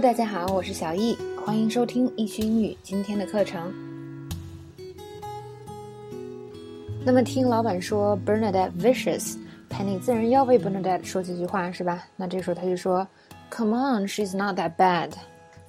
[0.00, 3.60] 大家好，我是小易，欢迎收听易学英语今天的课程。
[7.04, 12.04] 那么听老板说 Bernadette vicious，Penny 自然要为 Bernadette 说几句话是吧？
[12.14, 13.04] 那这时候他就说
[13.50, 15.10] ，Come on，she's not that bad。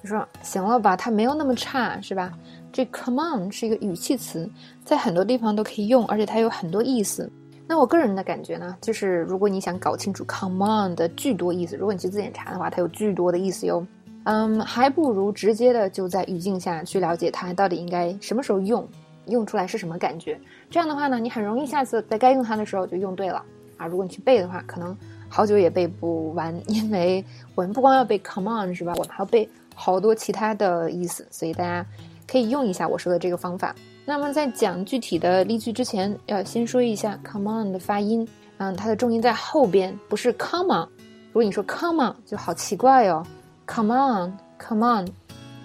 [0.00, 2.32] 他说行了吧，她没有那么差是吧？
[2.72, 4.48] 这 Come on 是一个语气词，
[4.84, 7.28] 在很多地方都可以用，而且它有很多意思。
[7.66, 13.84] 那我个人的感觉呢，就是如果你想搞清楚 Come on 的巨多意思，如果你去字典查的话，它有巨多的意思哟。
[14.32, 18.88] 嗯，还不如直接的就在语境下去了解它到底应该什么时候用，
[19.26, 20.40] 用出来是什么感觉。
[20.70, 23.44] 这样的话呢，你很容易下次在该用它的时候就用对了
[23.76, 23.88] 啊。
[23.88, 24.96] 如果你去背的话，可能
[25.28, 27.24] 好久也背不完， 因为
[27.56, 28.92] 我们不光要背 come on 是吧？
[28.98, 31.84] 我们还要背好多其他的意思，所以大家
[32.30, 33.74] 可以用一下我说的这个方法。
[34.04, 38.24] 那么在讲具体的例句之前，要先说一下 come on 的发音。
[38.58, 40.86] 嗯，它的重音在后边，不是 come on。
[41.32, 43.26] 如果你说 come on 就好奇怪哦。
[43.72, 45.06] Come on, come on。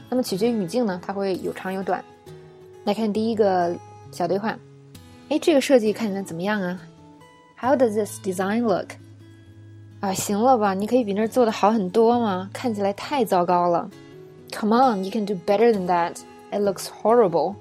[0.09, 2.05] 那么取决于语境呢，它会有长有短。
[2.83, 3.75] 来看第一个
[4.11, 4.55] 小对话，
[5.29, 6.79] 哎，这个设计看起来怎么样啊
[7.59, 8.91] ？How does this design look？
[10.01, 10.75] 啊，行了吧？
[10.75, 12.47] 你可以比那儿做的好很多吗？
[12.53, 13.89] 看起来太糟糕了。
[14.51, 16.17] Come on, you can do better than that.
[16.51, 17.55] It looks horrible。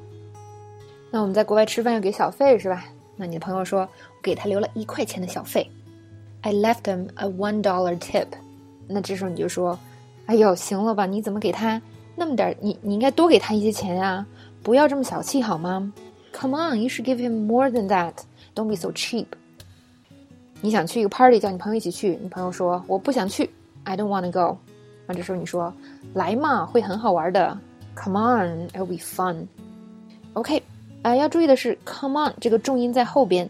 [1.10, 2.84] 那我们在国外吃饭要给小费是吧？
[3.16, 5.70] 那你的朋友说，我给他留了一块钱的小费。
[6.42, 8.26] I left him a one dollar tip。
[8.86, 9.78] 那这时候你就说。
[10.26, 11.06] 哎呦，行了吧？
[11.06, 11.80] 你怎么给他
[12.16, 12.56] 那么点？
[12.60, 14.24] 你你应该多给他一些钱呀！
[14.62, 15.92] 不要这么小气好吗
[16.32, 18.14] ？Come on, you should give him more than that.
[18.54, 19.26] Don't be so cheap.
[20.62, 23.50] 你想去一个 party，叫你朋友一起去，你朋友说我不想去
[23.84, 24.56] ，I don't want to go。
[25.06, 25.70] 那这时候你说
[26.14, 27.58] 来嘛，会很好玩的。
[27.94, 29.46] Come on, it'll be fun.
[30.32, 30.62] OK，
[31.02, 33.48] 啊，要注意的是，come on 这个重音在后边，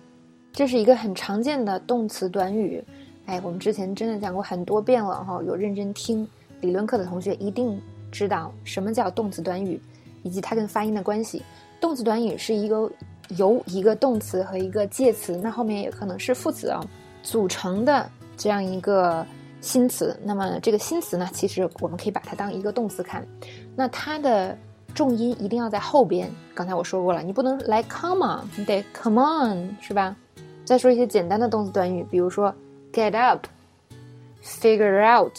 [0.53, 2.83] 这是一个很常见的动词短语。
[3.27, 6.29] 哎，我们之前真的讲过很多遍了哈，有认真听。
[6.65, 7.79] 理论课的同学一定
[8.11, 9.79] 知道什么叫动词短语，
[10.23, 11.43] 以及它跟发音的关系。
[11.79, 12.91] 动词短语是一个
[13.37, 16.81] 由一个动词和一个介词，那后面也可能是副词啊
[17.23, 19.27] 组成的这样一个
[19.61, 20.19] 新词。
[20.25, 23.27] 那么这个新词呢，其实我们可以把它当一个动词看。
[23.77, 24.57] 那它的
[24.95, 26.31] 重音一定要在后边。
[26.55, 30.17] 刚才我说过了，你不能来 come on，你得 come on，是吧？
[30.65, 32.55] 再说一些简单的动词短语，比如说
[32.91, 35.37] get up，figure out。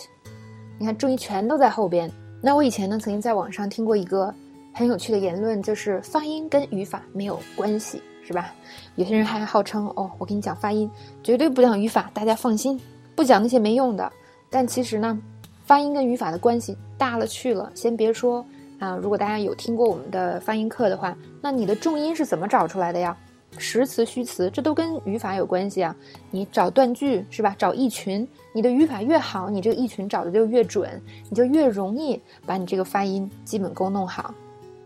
[0.78, 2.12] 你看，重音全都在后边。
[2.42, 4.34] 那我以前呢，曾经在网上听过一个
[4.74, 8.54] 很有趣的言论，就是发音跟语法没有关系，是吧？
[8.96, 10.90] 有些人还号称哦，我给你讲发音，
[11.24, 12.80] 绝对不讲语法，大家放心，
[13.16, 14.12] 不讲那些没用的。
[14.50, 15.18] 但其实呢，
[15.64, 17.72] 发音跟语法的关系大了去了。
[17.74, 18.46] 先别说
[18.78, 23.16] 啊，如果大家有听过我们的发音课的话，那你的重音是怎么找出来的呀？
[23.58, 25.96] 实词、虚词，这都跟语法有关系啊！
[26.32, 27.56] 你找断句是吧？
[27.58, 34.34] 找意群，你的语法越好，你这个意群找的就越准，你就越容易把你这个发音基本功弄好。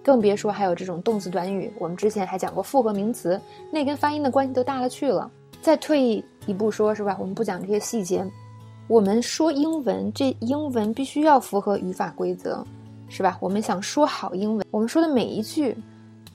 [0.02, 3.40] 更别说还有这种动词短语，我们之前还讲过复合名词，
[3.72, 5.30] 那跟发音的关系都大了去了。
[5.62, 7.18] 再退一步说，是吧？
[7.20, 8.26] 我们不讲这些细节，
[8.88, 12.66] 我们说英文，这英文必须要符合语法规则，
[13.10, 13.38] 是吧？
[13.42, 15.76] 我们想说好英文，我们说的每一句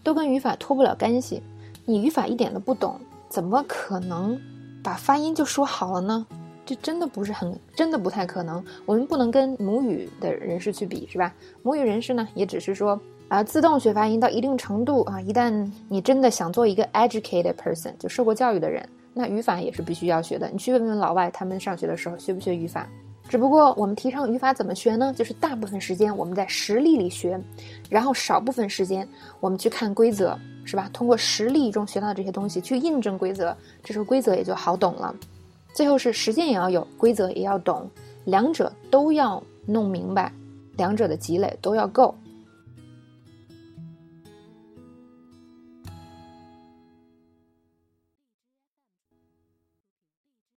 [0.02, 1.42] 都跟语法脱不了干系。
[1.86, 4.40] 你语法一点都不懂，怎么可能
[4.82, 6.26] 把发音就说好了呢？
[6.66, 8.64] 这真的不是很，真的不太可能。
[8.86, 11.34] 我们不能跟母语的人士去比，是吧？
[11.62, 15.20] 母语人士呢，也只是说啊，自动学发音到一定程度啊。
[15.20, 20.48] 一旦你真的想做一个 educated person，就受过教育的人，那语法也是必须要学的。
[20.48, 22.88] 你去问问老外，他们上学的时候学不学语法？
[23.28, 25.12] 只不过我们提倡语法怎么学呢？
[25.16, 27.40] 就是大部分时间我们在实例里学，
[27.88, 29.08] 然后少部分时间
[29.40, 30.38] 我们去看规则。
[30.66, 30.88] 是吧？
[30.94, 35.14] 通过实例中学到的这些东西去印证规则，这时候规则也就好懂了。
[35.74, 37.86] 最后是实践也要有，规则也要懂，
[38.24, 40.32] 两者都要弄明白，
[40.78, 42.14] 两者的积累都要够。